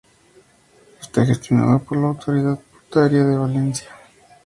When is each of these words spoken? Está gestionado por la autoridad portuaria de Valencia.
Está 0.99 1.27
gestionado 1.27 1.77
por 1.77 1.95
la 1.99 2.07
autoridad 2.07 2.57
portuaria 2.59 3.23
de 3.23 3.37
Valencia. 3.37 3.87